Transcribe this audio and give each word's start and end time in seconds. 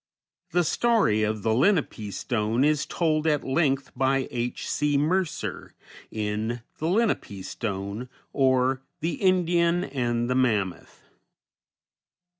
The 0.49 0.63
story 0.63 1.21
of 1.21 1.43
the 1.43 1.53
Lenape 1.53 2.11
Stone 2.11 2.63
is 2.63 2.87
told 2.87 3.27
at 3.27 3.43
length 3.43 3.91
by 3.95 4.27
H. 4.31 4.67
C. 4.67 4.97
Mercer 4.97 5.75
in 6.09 6.63
"The 6.79 6.87
Lenape 6.87 7.45
Stone, 7.45 8.09
or 8.33 8.81
the 9.01 9.21
Indian 9.21 9.83
and 9.83 10.27
the 10.27 10.33
Mammoth." 10.33 11.03